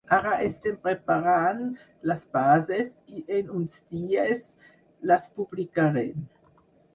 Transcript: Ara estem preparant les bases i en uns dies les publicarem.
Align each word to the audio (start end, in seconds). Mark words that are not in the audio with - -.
Ara 0.15 0.29
estem 0.43 0.77
preparant 0.85 1.59
les 2.11 2.23
bases 2.37 2.87
i 3.19 3.23
en 3.41 3.53
uns 3.59 3.77
dies 3.93 4.41
les 5.13 5.29
publicarem. 5.39 6.27